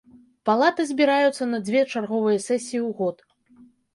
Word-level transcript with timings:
Палаты 0.49 0.85
збіраюцца 0.91 1.43
на 1.51 1.59
дзве 1.67 1.81
чарговыя 1.93 2.39
сесіі 2.47 2.79
ў 2.87 2.89
год. 3.03 3.17